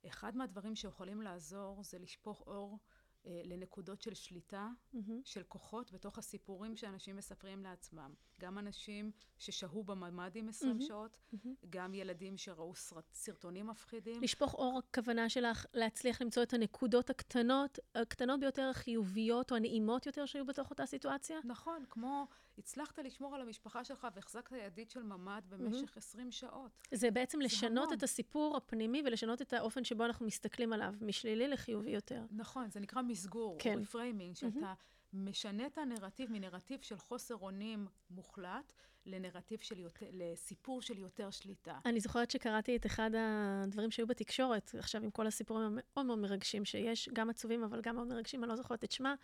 [0.07, 2.79] אחד מהדברים שיכולים לעזור זה לשפוך אור
[3.25, 5.21] לנקודות של שליטה, מהמם.
[5.25, 8.15] של כוחות בתוך הסיפורים שאנשים מספרים לעצמם.
[8.41, 10.83] גם אנשים ששהו בממ"דים 20 מהמם.
[10.87, 11.57] שעות, מהמם.
[11.71, 14.23] גם ילדים שראו סרט, סרטונים מפחידים.
[14.23, 20.27] לשפוך אור, הכוונה שלך להצליח למצוא את הנקודות הקטנות, הקטנות ביותר, החיוביות או הנעימות יותר
[20.27, 21.39] שהיו בתוך אותה סיטואציה?
[21.45, 22.27] נכון, כמו
[22.61, 26.71] הצלחת לשמור על המשפחה שלך והחזקת ידית של ממ"ד במשך 20 שעות.
[26.93, 27.99] זה בעצם זה לשנות המון.
[27.99, 32.23] את הסיפור הפנימי ולשנות את האופן שבו אנחנו מסתכלים עליו, משלילי לחיובי יותר.
[32.31, 33.79] נכון, זה נקרא מסגור, כן.
[33.79, 34.75] reframing, שאתה
[35.13, 38.73] משנה את הנרטיב מנרטיב של חוסר אונים מוחלט
[39.07, 41.79] לנרטיב של יותר, לסיפור של יותר שליטה.
[41.85, 46.65] אני זוכרת שקראתי את אחד הדברים שהיו בתקשורת, עכשיו עם כל הסיפורים המאוד מאוד מרגשים
[46.65, 49.15] שיש, גם עצובים אבל גם מאוד מרגשים, אני לא זוכרת את שמה,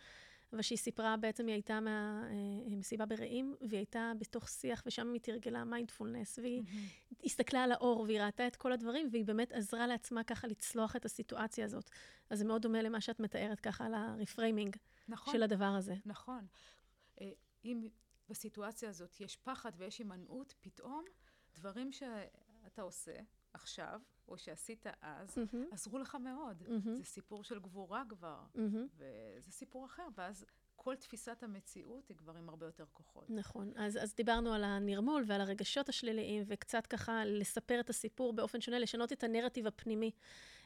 [0.53, 5.63] אבל שהיא סיפרה, בעצם היא הייתה מהמסיבה ברעים, והיא הייתה בתוך שיח, ושם היא תרגלה
[5.63, 6.85] מיינדפולנס, והיא מהמם.
[7.23, 11.05] הסתכלה על האור, והיא ראתה את כל הדברים, והיא באמת עזרה לעצמה ככה לצלוח את
[11.05, 11.89] הסיטואציה הזאת.
[12.29, 14.75] אז זה מאוד דומה למה שאת מתארת ככה על ה reframing
[15.07, 15.95] נכון, של הדבר הזה.
[16.05, 16.47] נכון.
[17.21, 17.31] אה,
[17.65, 17.87] אם
[18.29, 21.05] בסיטואציה הזאת יש פחד ויש הימנעות, פתאום
[21.55, 23.15] דברים שאתה עושה
[23.53, 26.63] עכשיו, או שעשית אז, מהמם, עזרו לך מאוד.
[26.67, 28.87] מהמם, זה סיפור של גבורה כבר, מהמם.
[28.97, 33.29] וזה סיפור אחר, ואז כל תפיסת המציאות היא כבר עם הרבה יותר כוחות.
[33.29, 33.73] נכון.
[33.75, 38.79] אז, אז דיברנו על הנרמול ועל הרגשות השליליים, וקצת ככה לספר את הסיפור באופן שונה,
[38.79, 40.11] לשנות את הנרטיב הפנימי.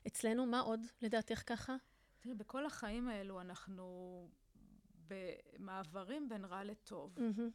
[0.07, 1.75] אצלנו, מה עוד לדעתך ככה?
[2.19, 4.27] תראי, בכל החיים האלו אנחנו
[5.07, 7.19] במעברים בין רע לטוב.
[7.19, 7.49] מהמם,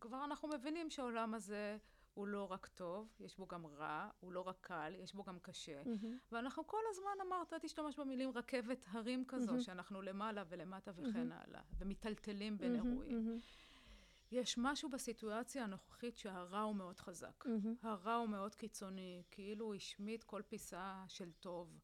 [0.00, 1.76] כבר אנחנו מבינים שהעולם הזה
[2.14, 5.38] הוא לא רק טוב, יש בו גם רע, הוא לא רק קל, יש בו גם
[5.38, 5.82] קשה.
[5.84, 9.60] מהמם, ואנחנו כל הזמן, אמרת, תשתמש במילים רכבת הרים כזו, מהמם.
[9.60, 11.32] שאנחנו למעלה ולמטה וכן מהמם.
[11.32, 13.24] הלאה, ומיטלטלים בין מהמם, אירועים.
[13.24, 13.38] מהמם,
[14.32, 17.44] יש משהו בסיטואציה הנוכחית שהרע הוא מאוד חזק.
[17.46, 21.78] מהמם, הרע הוא מאוד קיצוני, כאילו הוא השמיט כל פיסה של טוב.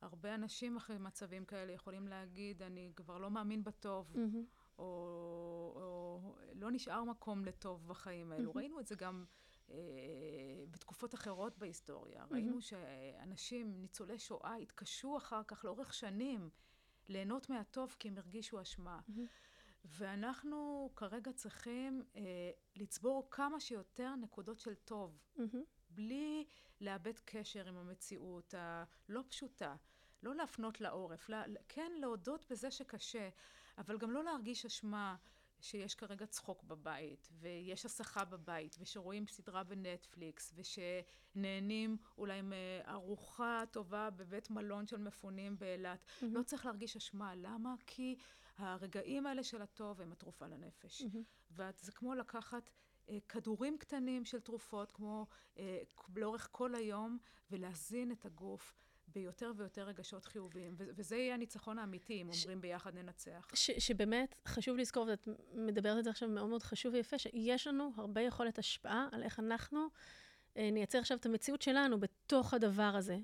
[0.00, 4.44] הרבה אנשים אחרי מצבים כאלה יכולים להגיד, אני כבר לא מאמין בטוב, מהמם,
[4.78, 4.84] או,
[5.76, 8.44] או לא נשאר מקום לטוב בחיים האלו.
[8.44, 8.58] מהמם.
[8.58, 9.24] ראינו את זה גם
[10.70, 12.24] בתקופות אחרות בהיסטוריה.
[12.30, 16.50] ראינו שאנשים, ניצולי שואה, התקשו אחר כך לאורך שנים
[17.08, 19.00] ליהנות מהטוב כי הם הרגישו אשמה.
[19.08, 19.26] מהמם.
[19.84, 22.20] ואנחנו כרגע צריכים אה,
[22.76, 26.44] לצבור כמה שיותר נקודות של טוב, מהמם, בלי
[26.80, 29.76] לאבד קשר עם המציאות הלא פשוטה.
[30.22, 33.28] לא להפנות לעורף, לה, כן להודות בזה שקשה,
[33.78, 35.16] אבל גם לא להרגיש אשמה
[35.60, 44.50] שיש כרגע צחוק בבית, ויש הסחה בבית, ושרואים סדרה בנטפליקס, ושנהנים אולי מארוחה טובה בבית
[44.50, 46.04] מלון של מפונים באילת.
[46.22, 46.34] מהמם.
[46.34, 47.34] לא צריך להרגיש אשמה.
[47.34, 47.74] למה?
[47.86, 48.16] כי
[48.56, 51.02] הרגעים האלה של הטוב הם התרופה לנפש.
[51.02, 51.22] מהמם.
[51.50, 52.70] וזה כמו לקחת
[53.08, 55.26] אה, כדורים קטנים של תרופות, כמו
[55.58, 55.82] אה,
[56.16, 57.18] לאורך כל היום,
[57.50, 58.74] ולהזין את הגוף
[59.08, 60.74] ביותר ויותר רגשות חיוביים.
[60.78, 63.48] ו- וזה יהיה הניצחון האמיתי, אם ש- אומרים ביחד ננצח.
[63.54, 67.92] ש, שבאמת חשוב לזכור, ואת מדברת על זה עכשיו מאוד מאוד חשוב ויפה, שיש לנו
[67.96, 69.86] הרבה יכולת השפעה על איך אנחנו
[70.56, 73.18] אה, נייצר עכשיו את המציאות שלנו בתוך הדבר הזה.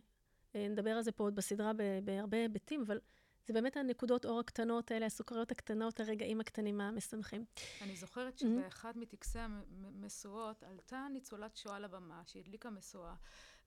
[0.54, 3.00] אה, נדבר על זה פה עוד בסדרה ב- בהרבה היבטים, אבל
[3.46, 7.44] זה באמת הנקודות אור הקטנות האלה, הסוכריות הקטנות, הרגעים הקטנים המשמחים.
[7.82, 8.38] אני זוכרת.
[8.38, 13.14] שבאחד מטקסי המשואות עלתה ניצולת שואה לבמה, שהדליקה משואה,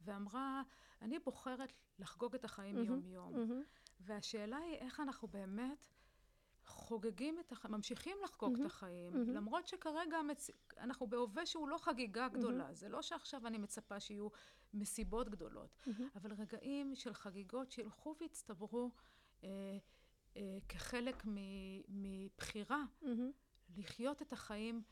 [0.01, 0.61] ואמרה,
[1.01, 3.33] אני בוחרת לחגוג את החיים מהמם, יום-יום.
[3.33, 3.63] מהמם,
[3.99, 5.87] והשאלה היא איך אנחנו באמת
[6.65, 8.61] חוגגים את החיים, ממשיכים לחגוג mm-hmm.
[8.61, 9.31] את החיים, mm-hmm.
[9.31, 10.49] למרות שכרגע המצ...
[10.77, 12.69] אנחנו בהווה שהוא לא חגיגה גדולה.
[12.69, 12.73] Mm-hmm.
[12.73, 14.27] זה לא שעכשיו אני מצפה שיהיו
[14.73, 16.03] מסיבות גדולות, mm-hmm.
[16.15, 18.91] אבל רגעים של חגיגות שילכו ויצטברו
[19.43, 19.49] אה,
[20.37, 21.23] אה, כחלק
[21.87, 23.07] מבחירה mm-hmm.
[23.77, 24.83] לחיות את החיים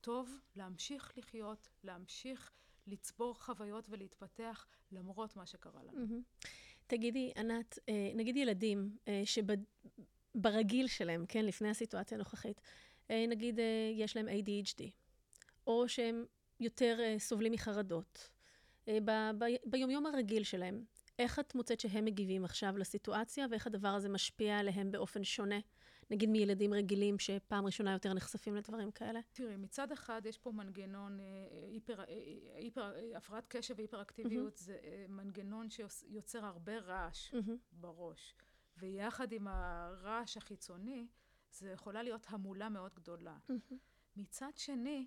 [0.00, 2.52] טוב, להמשיך לחיות, להמשיך
[2.86, 6.04] לצבור חוויות ולהתפתח למרות מה שקרה לנו.
[6.04, 6.46] Mm-hmm.
[6.86, 12.60] תגידי, ענת, אה, נגיד ילדים שברגיל שלהם, כן, לפני הסיטואציה הנוכחית,
[13.10, 14.82] אה, נגיד אה, יש להם ADHD,
[15.66, 16.24] או שהם
[16.60, 18.30] יותר סובלים מחרדות,
[18.88, 20.84] ב- ב- ביומיום הרגיל שלהם,
[21.18, 25.58] איך את מוצאת שהם מגיבים עכשיו לסיטואציה, ואיך הדבר הזה משפיע עליהם באופן שונה
[26.10, 29.20] נגיד מילדים רגילים שפעם ראשונה יותר נחשפים לדברים כאלה?
[29.32, 31.24] תראי, מצד אחד יש פה מנגנון, אה,
[31.72, 32.04] היפר, אה,
[32.54, 34.62] היפר, הפרעת קשב והיפראקטיביות mm-hmm.
[34.62, 37.50] זה אה, מנגנון שיוצר הרבה רעש mm-hmm.
[37.72, 38.34] בראש.
[38.76, 41.06] ויחד עם הרעש החיצוני,
[41.50, 43.36] זה יכולה להיות המולה מאוד גדולה.
[43.50, 43.74] Mm-hmm.
[44.16, 45.06] מצד שני,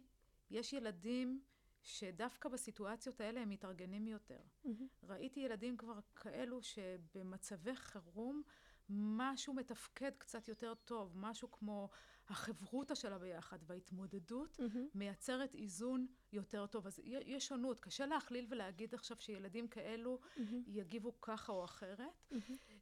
[0.49, 1.41] יש ילדים
[1.81, 4.39] שדווקא בסיטואציות האלה הם מתארגנים יותר.
[4.39, 4.69] Mm-hmm.
[5.03, 8.41] ראיתי ילדים כבר כאלו שבמצבי חירום
[8.89, 11.89] משהו מתפקד קצת יותר טוב, משהו כמו
[12.29, 14.77] החברותה שלה ביחד וההתמודדות mm-hmm.
[14.95, 16.87] מייצרת איזון יותר טוב.
[16.87, 20.41] אז יש שונות, קשה להכליל ולהגיד עכשיו שילדים כאלו mm-hmm.
[20.67, 21.99] יגיבו ככה או אחרת.
[21.99, 22.35] Mm-hmm.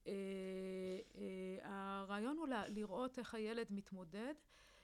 [0.07, 0.11] אה,
[1.15, 4.33] אה, הרעיון הוא לראות איך הילד מתמודד.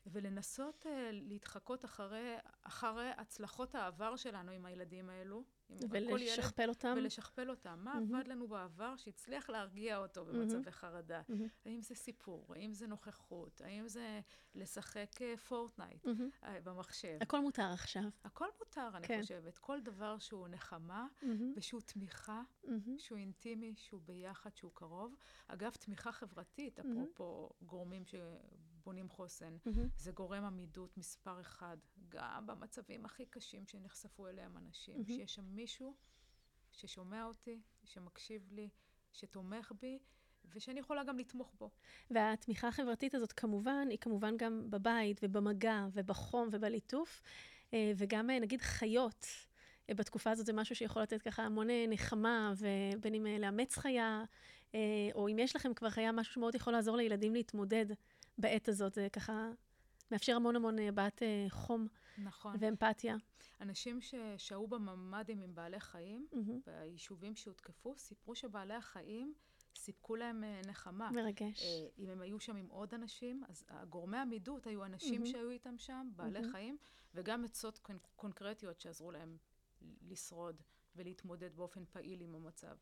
[0.06, 5.44] ולנסות uh, להתחקות אחרי, אחרי הצלחות העבר שלנו עם הילדים האלו,
[5.90, 6.94] ולשכפל אותם.
[6.98, 7.80] ולשכפל אותם.
[7.84, 8.16] מה mm-hmm.
[8.18, 10.72] עבד לנו בעבר שהצליח להרגיע אותו במצבי mm-hmm.
[10.72, 11.22] חרדה?
[11.30, 11.66] Mm-hmm.
[11.66, 12.46] האם זה סיפור?
[12.56, 13.62] האם זה נוכחות?
[13.62, 14.20] האם זה
[14.56, 15.12] לשחק
[15.48, 16.46] פורטנייט אה, mm-hmm.
[16.46, 17.18] uh, במחשב?
[17.22, 18.04] הכל מותר עכשיו.
[18.24, 19.22] הכל מותר, אני כן.
[19.22, 19.58] חושבת.
[19.58, 21.26] כל דבר שהוא נחמה, mm-hmm.
[21.56, 22.70] ושהוא תמיכה, mm-hmm.
[22.98, 25.16] שהוא אינטימי, שהוא ביחד, שהוא קרוב.
[25.48, 26.82] אגב, תמיכה חברתית, mm-hmm.
[26.82, 28.06] אפרופו גורמים
[28.82, 29.80] שבונים חוסן, mm-hmm.
[29.98, 31.78] זה גורם עמידות מספר אחד,
[32.10, 35.06] גם במצבים הכי קשים שנחשפו אליהם אנשים, mm-hmm.
[35.08, 35.96] שיש שם מישהו
[36.72, 38.70] ששומע אותי, שמקשיב לי,
[39.12, 40.00] שתומך בי,
[40.54, 41.70] ושאני יכולה גם לתמוך בו.
[42.12, 47.22] והתמיכה החברתית הזאת כמובן, היא כמובן גם בבית ובמגע ובחום ובליטוף,
[47.74, 49.26] אה, וגם אה, נגיד חיות.
[49.90, 54.24] אה, בתקופה הזאת זה משהו שיכול לתת ככה המון נחמה, ובין אם לאמץ חיה,
[55.14, 57.86] או אם יש לכם כבר חיה, משהו שמאוד יכול לעזור לילדים להתמודד
[58.42, 58.94] בעת הזאת.
[58.94, 59.52] זה ככה
[60.12, 62.56] מאפשר המון המון הבעת חום נכון.
[62.60, 63.16] ואמפתיה.
[63.62, 66.38] אנשים ששהו בממ"דים עם בעלי חיים, mm-hmm.
[66.66, 69.34] ביישובים שהותקפו, סיפרו שבעלי החיים
[69.76, 71.12] סיפקו להם אה, נחמה.
[71.12, 71.64] מרגש.
[71.64, 75.26] אה, אם הם היו שם עם עוד אנשים, אז גורמי עמידות היו אנשים mm-hmm.
[75.26, 76.52] שהיו איתם שם, בעלי mm-hmm.
[76.52, 76.78] חיים,
[77.16, 77.80] וגם עצות
[78.16, 79.38] קונקרטיות שעזרו להם
[80.02, 80.62] לשרוד
[80.96, 82.76] ולהתמודד באופן פעיל עם המצב.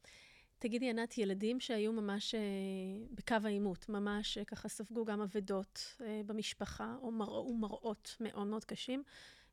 [0.60, 2.40] תגידי, ענת, ילדים שהיו ממש אה,
[3.12, 8.66] בקו העימות, ממש אה, ככה ספגו גם אבדות אה, במשפחה, או מראו מראות מאוד מאוד
[8.66, 9.04] קשים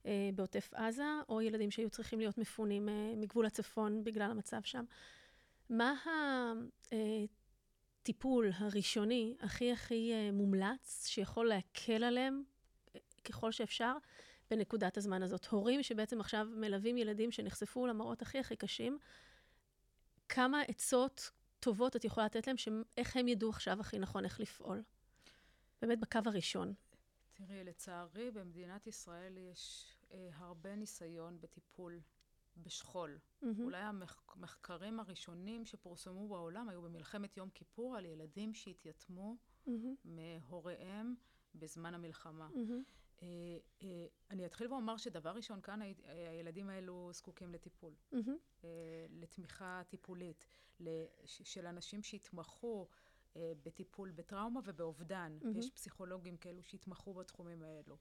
[0.06, 4.84] אה, בעוטף עזה, או ילדים שהיו צריכים להיות מפונים אה, מגבול הצפון בגלל המצב שם.
[5.70, 5.94] מה
[8.02, 12.42] הטיפול אה, הראשוני הכי הכי אה, מומלץ, שיכול להקל עליהם
[12.94, 13.96] אה, ככל שאפשר
[14.50, 15.46] בנקודת הזמן הזאת?
[15.46, 18.98] הורים שבעצם עכשיו מלווים ילדים שנחשפו למראות הכי הכי קשים,
[20.28, 24.82] כמה עצות טובות את יכולה לתת להם, שאיך הם ידעו עכשיו הכי נכון איך לפעול?
[25.82, 26.74] באמת בקו הראשון.
[27.32, 32.00] תראי, לצערי במדינת ישראל יש אה, הרבה ניסיון בטיפול
[32.56, 33.18] בשכול.
[33.18, 33.46] Mm-hmm.
[33.62, 39.36] אולי המחקרים הראשונים שפורסמו בעולם היו במלחמת יום כיפור על ילדים שהתייתמו
[39.66, 39.70] mm-hmm.
[40.04, 41.14] מהוריהם
[41.54, 42.48] בזמן המלחמה.
[42.48, 42.92] Mm-hmm.
[43.22, 43.28] אה,
[43.82, 48.66] אה, אני אתחיל ואומר שדבר ראשון, כאן הילדים האלו זקוקים לטיפול, mm-hmm.
[49.10, 50.46] לתמיכה טיפולית,
[51.24, 52.86] של אנשים שהתמחו
[53.36, 55.38] בטיפול בטראומה ובאובדן.
[55.42, 55.58] Mm-hmm.
[55.58, 57.96] יש פסיכולוגים כאלו שהתמחו בתחומים האלו.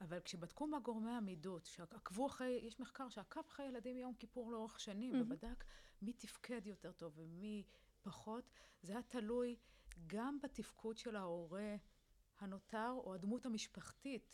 [0.00, 4.80] אבל כשבדקו מה גורמי עמידות, שעקבו אחרי, יש מחקר שעקב אחרי ילדים מיום כיפור לאורך
[4.80, 5.22] שנים, mm-hmm.
[5.22, 5.64] ובדק
[6.02, 7.64] מי תפקד יותר טוב ומי
[8.02, 8.50] פחות,
[8.82, 9.56] זה היה תלוי
[10.06, 11.76] גם בתפקוד של ההורה
[12.38, 14.30] הנותר, או הדמות המשפחתית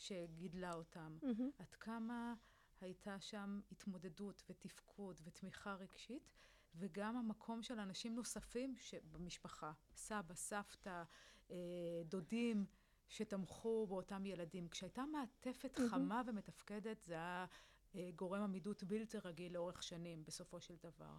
[0.00, 1.18] שגידלה אותם.
[1.22, 1.62] Mm-hmm.
[1.62, 2.34] עד כמה
[2.80, 6.30] הייתה שם התמודדות ותפקוד ותמיכה רגשית,
[6.74, 8.74] וגם המקום של אנשים נוספים
[9.12, 11.02] במשפחה, סבא, סבתא,
[11.50, 11.56] אה,
[12.04, 12.66] דודים,
[13.08, 14.68] שתמכו באותם ילדים.
[14.68, 15.88] כשהייתה מעטפת mm-hmm.
[15.90, 17.46] חמה ומתפקדת, זה היה
[17.94, 21.14] אה, גורם עמידות בלתי רגיל לאורך שנים, בסופו של דבר.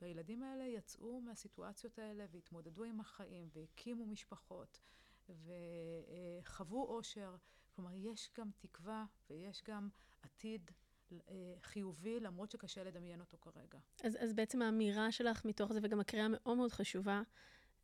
[0.00, 4.80] והילדים האלה יצאו מהסיטואציות האלה והתמודדו עם החיים והקימו משפחות
[5.28, 7.36] וחוו אושר.
[7.76, 9.88] כלומר, יש גם תקווה ויש גם
[10.22, 10.70] עתיד
[11.12, 13.78] אה, חיובי, למרות שקשה לדמיין אותו כרגע.
[14.04, 17.22] אז, אז בעצם האמירה שלך מתוך זה, וגם הקריאה מאוד מאוד חשובה,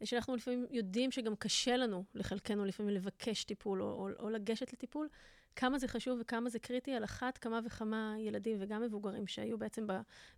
[0.04, 5.08] שאנחנו לפעמים יודעים שגם קשה לנו, לחלקנו לפעמים, לבקש טיפול או, או, או לגשת לטיפול,
[5.56, 9.86] כמה זה חשוב וכמה זה קריטי על אחת כמה וכמה ילדים וגם מבוגרים שהיו בעצם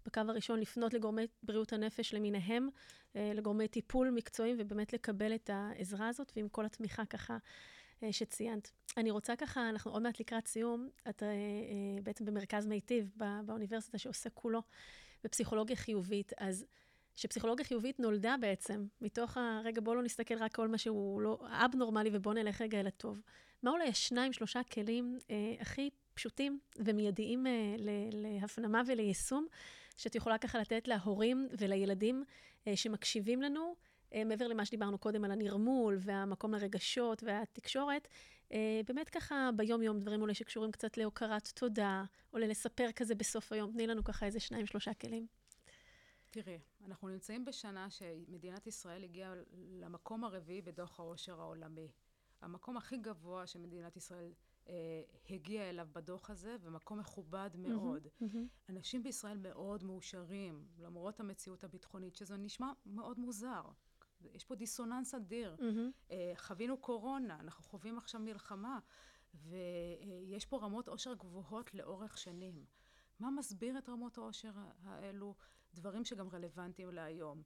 [0.07, 2.69] בקו הראשון לפנות לגורמי בריאות הנפש למיניהם,
[3.17, 7.39] אה, לגורמי טיפול מקצועיים, ובאמת לקבל את העזרה הזאת, ועם כל התמיכה ככה
[8.13, 8.71] שציינת.
[8.97, 11.29] אני רוצה ככה, אנחנו עוד מעט לקראת סיום, את אה,
[12.03, 14.63] בעצם במרכז מיטיב בא, באוניברסיטה שעוסק כולו
[15.25, 16.67] בפסיכולוגיה חיובית, אז
[17.17, 22.11] שפסיכולוגיה חיובית נולדה בעצם מתוך הרגע, בואו לא נסתכל רק על מה שהוא לא אבנורמלי
[22.13, 23.21] ובואו נלך רגע אל הטוב.
[23.63, 27.53] מה אולי השניים, שלושה כלים אה, הכי פשוטים ומיידיים אה,
[28.13, 29.47] להפנמה וליישום,
[29.97, 32.25] שאת יכולה ככה לתת להורים ולילדים
[32.67, 33.75] אה, שמקשיבים לנו, אה,
[34.27, 38.09] מעבר למה שדיברנו קודם על הנרמול והמקום לרגשות והתקשורת,
[38.53, 43.73] אה, באמת ככה ביום-יום דברים אולי שקשורים קצת להוקרת תודה, או ללספר כזה בסוף היום.
[43.73, 45.27] תני לנו ככה איזה שניים, שלושה כלים.
[46.31, 51.89] תראי, אנחנו נמצאים בשנה שמדינת ישראל הגיעה למקום הרביעי בדוח העושר העולמי.
[52.41, 54.33] המקום הכי גבוה שמדינת ישראל
[54.69, 58.07] אה, הגיעה אליו בדוח הזה, ומקום מכובד מאוד.
[58.07, 58.69] Mm-hmm, mm-hmm.
[58.69, 63.63] אנשים בישראל מאוד מאושרים, למרות המציאות הביטחונית, שזה נשמע מאוד מוזר.
[64.33, 65.57] יש פה דיסוננס אדיר.
[65.59, 66.13] Mm-hmm.
[66.37, 68.79] חווינו קורונה, אנחנו חווים עכשיו מלחמה,
[69.35, 72.65] ויש פה רמות עושר גבוהות לאורך שנים.
[73.21, 75.35] מה מסביר את רמות העושר האלו?
[75.75, 77.43] דברים שגם רלוונטיים להיום.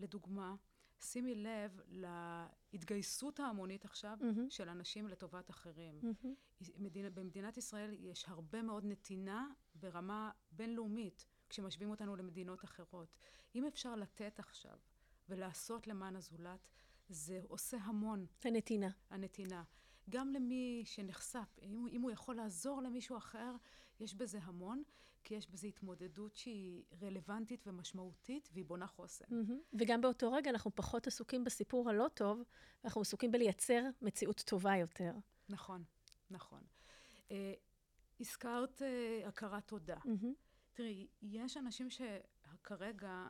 [0.00, 0.54] לדוגמה,
[1.00, 4.50] שימי לב להתגייסות ההמונית עכשיו mm-hmm.
[4.50, 6.00] של אנשים לטובת אחרים.
[6.00, 6.70] Mm-hmm.
[6.78, 13.16] מדינה, במדינת ישראל יש הרבה מאוד נתינה ברמה בינלאומית, כשמשווים אותנו למדינות אחרות.
[13.54, 14.78] אם אפשר לתת עכשיו
[15.28, 16.68] ולעשות למען הזולת,
[17.08, 18.26] זה עושה המון.
[18.44, 18.90] הנתינה.
[19.10, 19.62] הנתינה.
[20.10, 23.54] גם למי שנחשף, אם, אם הוא יכול לעזור למישהו אחר,
[24.00, 24.82] יש בזה המון.
[25.24, 29.24] כי יש בזה התמודדות שהיא רלוונטית ומשמעותית, והיא בונה חוסן.
[29.24, 29.76] Mm-hmm.
[29.78, 32.42] וגם באותו רגע אנחנו פחות עסוקים בסיפור הלא טוב,
[32.84, 35.12] אנחנו עסוקים בלייצר מציאות טובה יותר.
[35.48, 35.84] נכון,
[36.30, 36.60] נכון.
[37.28, 37.32] Uh,
[38.20, 39.96] הזכרת uh, הכרת תודה.
[39.96, 40.26] Mm-hmm.
[40.72, 43.28] תראי, יש אנשים שכרגע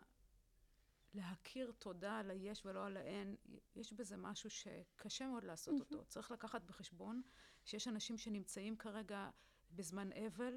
[1.14, 3.36] להכיר תודה על היש ולא על האין,
[3.76, 5.80] יש בזה משהו שקשה מאוד לעשות.
[5.80, 6.04] אותו.
[6.04, 7.22] צריך לקחת בחשבון
[7.64, 9.30] שיש אנשים שנמצאים כרגע
[9.72, 10.54] בזמן אבל,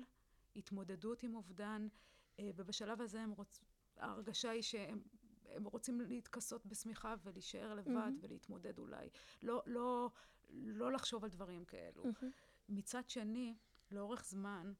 [0.55, 1.87] התמודדות עם אובדן,
[2.39, 3.61] אה, ובשלב הזה הם רוצ...
[3.97, 5.01] ההרגשה היא שהם
[5.49, 8.21] הם רוצים להתכסות בשמיכה ולהישאר לבד mm-hmm.
[8.25, 9.09] ולהתמודד אולי.
[9.41, 10.09] לא, לא,
[10.49, 12.03] לא לחשוב על דברים כאלו.
[12.03, 12.25] Mm-hmm.
[12.69, 13.55] מצד שני,
[13.91, 14.73] לאורך זמן,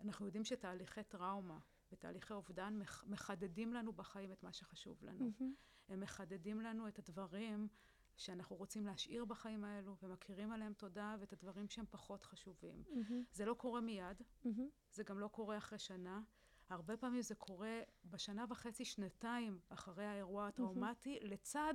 [0.00, 1.58] אנחנו יודעים שתהליכי טראומה
[1.92, 5.30] ותהליכי אובדן מחדדים לנו בחיים את מה שחשוב לנו.
[5.30, 5.44] Mm-hmm.
[5.88, 7.68] הם מחדדים לנו את הדברים
[8.16, 12.82] שאנחנו רוצים להשאיר בחיים האלו, ומכירים עליהם תודה, ואת הדברים שהם פחות חשובים.
[12.86, 13.12] Mm-hmm.
[13.32, 14.48] זה לא קורה מיד, mm-hmm.
[14.90, 16.20] זה גם לא קורה אחרי שנה.
[16.68, 21.24] הרבה פעמים זה קורה בשנה וחצי, שנתיים אחרי האירוע הטראומטי, mm-hmm.
[21.24, 21.74] לצד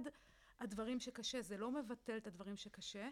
[0.60, 1.42] הדברים שקשה.
[1.42, 3.10] זה לא מבטל את הדברים שקשה,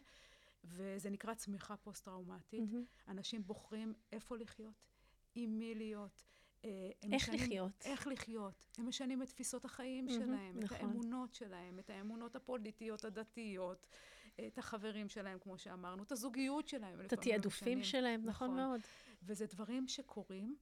[0.63, 2.63] וזה נקרא צמיחה פוסט-טראומטית.
[2.63, 3.11] Mm-hmm.
[3.11, 4.87] אנשים בוחרים איפה לחיות,
[5.35, 6.23] עם מי להיות.
[6.65, 7.71] אה, איך משנים, לחיות.
[7.85, 8.67] איך לחיות.
[8.77, 10.77] הם משנים את תפיסות החיים mm-hmm, שלהם, נכון.
[10.77, 13.87] את האמונות שלהם, את האמונות הפוליטיות, הדתיות,
[14.47, 17.01] את החברים שלהם, כמו שאמרנו, את הזוגיות שלהם.
[17.01, 18.81] את התעדופים שלהם, נכון, נכון מאוד.
[19.23, 20.55] וזה דברים שקורים,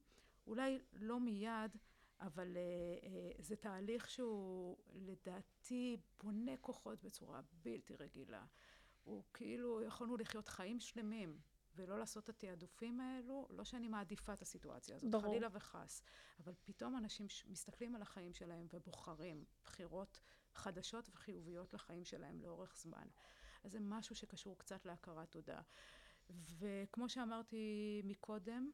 [0.46, 1.76] אולי לא מיד,
[2.20, 8.44] אבל uh, uh, זה תהליך שהוא לדעתי בונה כוחות בצורה בלתי רגילה.
[9.04, 11.38] הוא כאילו, יכולנו לחיות חיים שלמים
[11.76, 15.24] ולא לעשות את התעדופים האלו, לא שאני מעדיפה את הסיטואציה הזאת, ברור.
[15.24, 16.02] חלילה וחס,
[16.44, 20.20] אבל פתאום אנשים מסתכלים על החיים שלהם ובוחרים בחירות
[20.54, 23.06] חדשות וחיוביות לחיים שלהם לאורך זמן.
[23.64, 25.60] אז זה משהו שקשור קצת להכרת תודה.
[26.58, 28.70] וכמו שאמרתי מקודם,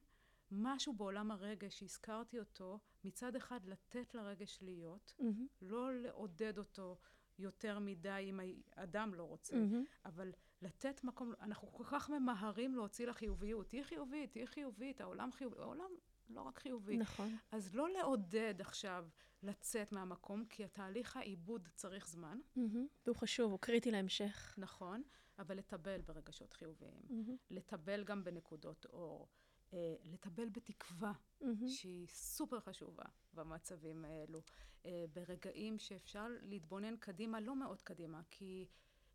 [0.50, 5.24] משהו בעולם הרגש שהזכרתי אותו, מצד אחד לתת לרגש להיות, mm-hmm.
[5.62, 6.98] לא לעודד אותו
[7.38, 8.40] יותר מדי אם
[8.76, 10.04] האדם לא רוצה, mm-hmm.
[10.04, 15.56] אבל לתת מקום, אנחנו כל כך ממהרים להוציא לחיוביות, תהיי חיובית, תהיי חיובית, העולם חיובי,
[15.58, 15.90] העולם
[16.28, 16.96] לא רק חיובי.
[16.96, 17.36] נכון.
[17.52, 19.08] אז לא לעודד עכשיו
[19.42, 22.38] לצאת מהמקום, כי התהליך העיבוד צריך זמן.
[22.56, 22.60] Mm-hmm.
[23.06, 24.54] והוא חשוב, הוא קריטי להמשך.
[24.58, 25.02] נכון,
[25.38, 27.02] אבל לטבל ברגשות חיוביים.
[27.08, 27.32] Mm-hmm.
[27.50, 29.28] לטבל גם בנקודות אור.
[29.72, 31.44] אה, לטבל בתקווה, mm-hmm.
[31.66, 34.42] שהיא סופר חשובה במצבים האלו.
[34.86, 38.66] אה, ברגעים שאפשר להתבונן קדימה, לא מאוד קדימה, כי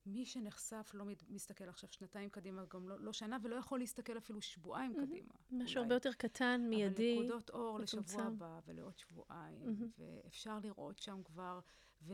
[0.06, 4.42] מי שנחשף לא מסתכל עכשיו שנתיים קדימה, גם לא, לא שנה, ולא יכול להסתכל אפילו
[4.42, 5.06] שבועיים mm-hmm.
[5.06, 5.34] קדימה.
[5.52, 7.18] משהו הרבה יותר קטן, מיידי.
[7.18, 10.02] אבל נקודות אור לשבוע הבא ולעוד שבועיים, mm-hmm.
[10.02, 11.60] ואפשר לראות שם כבר,
[12.02, 12.14] ו,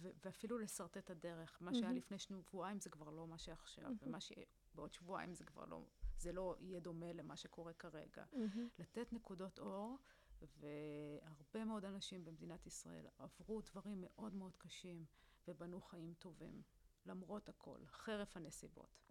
[0.00, 1.58] ו, ואפילו לשרטט את הדרך.
[1.60, 1.92] מה שהיה mm-hmm.
[1.92, 4.06] לפני שבועיים זה כבר לא מה שעכשיו, mm-hmm.
[4.06, 5.82] ומה שבעוד שבועיים זה כבר לא,
[6.18, 8.24] זה לא יהיה דומה למה שקורה כרגע.
[8.32, 8.58] Mm-hmm.
[8.78, 9.98] לתת נקודות אור.
[10.42, 15.04] והרבה מאוד אנשים במדינת ישראל עברו דברים מאוד מאוד קשים,
[15.48, 16.62] ובנו חיים טובים,
[17.06, 19.04] למרות הכל, חרף הנסיבות.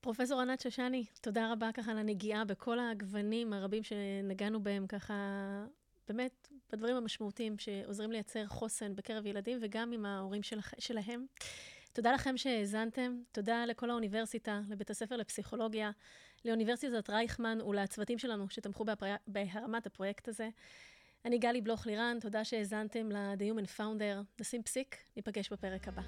[0.00, 5.14] פרופסור ענת שושני, תודה רבה ככה על הנגיעה בכל הגוונים הרבים שנגענו בהם ככה,
[6.08, 10.74] באמת, בדברים המשמעותיים שעוזרים לייצר חוסן בקרב ילדים וגם עם ההורים שלכ...
[10.78, 11.26] שלהם.
[11.96, 15.90] תודה לכם שהאזנתם, תודה לכל האוניברסיטה, לבית הספר לפסיכולוגיה,
[16.44, 19.10] לאוניברסיטת רייכמן ולצוותים שלנו שתמכו בהפרי...
[19.26, 20.48] בהרמת הפרויקט הזה.
[21.24, 24.40] אני גלי בלוך לירן, תודה שהאזנתם ל-The Human Founder.
[24.40, 26.02] נשים פסיק, ניפגש בפרק הבא.